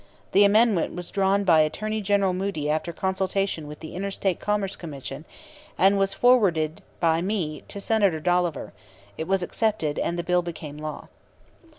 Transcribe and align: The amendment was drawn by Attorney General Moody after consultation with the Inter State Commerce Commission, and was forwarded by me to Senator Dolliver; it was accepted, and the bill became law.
The 0.31 0.43
amendment 0.45 0.95
was 0.95 1.11
drawn 1.11 1.43
by 1.43 1.59
Attorney 1.59 2.01
General 2.01 2.33
Moody 2.33 2.67
after 2.71 2.91
consultation 2.91 3.67
with 3.67 3.81
the 3.81 3.93
Inter 3.93 4.09
State 4.09 4.39
Commerce 4.39 4.75
Commission, 4.75 5.25
and 5.77 5.95
was 5.95 6.11
forwarded 6.15 6.81
by 6.99 7.21
me 7.21 7.61
to 7.67 7.79
Senator 7.79 8.19
Dolliver; 8.19 8.73
it 9.15 9.27
was 9.27 9.43
accepted, 9.43 9.99
and 9.99 10.17
the 10.17 10.23
bill 10.23 10.41
became 10.41 10.77
law. 10.79 11.09